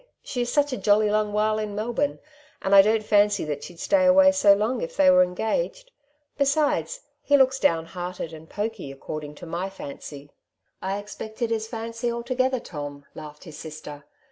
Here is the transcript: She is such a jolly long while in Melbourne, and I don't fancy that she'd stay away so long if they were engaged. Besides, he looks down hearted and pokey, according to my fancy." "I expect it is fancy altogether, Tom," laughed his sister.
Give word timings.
She 0.23 0.41
is 0.41 0.51
such 0.51 0.73
a 0.73 0.77
jolly 0.77 1.11
long 1.11 1.31
while 1.31 1.59
in 1.59 1.75
Melbourne, 1.75 2.17
and 2.63 2.73
I 2.73 2.81
don't 2.81 3.03
fancy 3.03 3.45
that 3.45 3.63
she'd 3.63 3.79
stay 3.79 4.03
away 4.03 4.31
so 4.31 4.55
long 4.55 4.81
if 4.81 4.97
they 4.97 5.11
were 5.11 5.21
engaged. 5.21 5.91
Besides, 6.39 7.01
he 7.21 7.37
looks 7.37 7.59
down 7.59 7.85
hearted 7.85 8.33
and 8.33 8.49
pokey, 8.49 8.91
according 8.91 9.35
to 9.35 9.45
my 9.45 9.69
fancy." 9.69 10.31
"I 10.81 10.97
expect 10.97 11.43
it 11.43 11.51
is 11.51 11.67
fancy 11.67 12.11
altogether, 12.11 12.59
Tom," 12.59 13.05
laughed 13.13 13.43
his 13.43 13.59
sister. 13.59 14.05